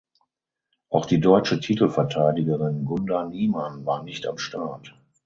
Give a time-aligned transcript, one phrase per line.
[0.89, 4.97] Auch die deutsche Titelverteidigerin Gunda Niemann war nicht am Start.